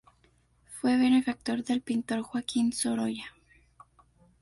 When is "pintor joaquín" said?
1.83-2.73